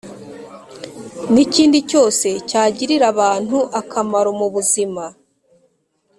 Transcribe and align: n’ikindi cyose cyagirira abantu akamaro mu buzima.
n’ikindi 1.33 1.79
cyose 1.89 2.27
cyagirira 2.49 3.05
abantu 3.13 3.57
akamaro 3.79 4.29
mu 4.39 4.47
buzima. 4.53 5.05